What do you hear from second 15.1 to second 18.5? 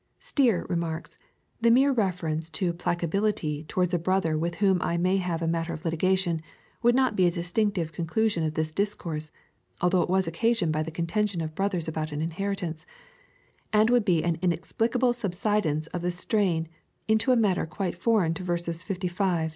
subsidence of the strain into a mat ter quite foreign to